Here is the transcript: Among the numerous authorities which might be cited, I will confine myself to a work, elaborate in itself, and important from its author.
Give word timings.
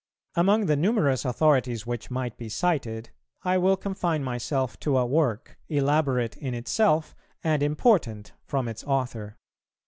Among 0.33 0.65
the 0.65 0.75
numerous 0.75 1.25
authorities 1.25 1.85
which 1.85 2.09
might 2.09 2.35
be 2.35 2.49
cited, 2.49 3.11
I 3.43 3.59
will 3.59 3.77
confine 3.77 4.23
myself 4.23 4.79
to 4.79 4.97
a 4.97 5.05
work, 5.05 5.59
elaborate 5.69 6.35
in 6.37 6.55
itself, 6.55 7.15
and 7.43 7.61
important 7.61 8.31
from 8.43 8.67
its 8.67 8.83
author. 8.83 9.37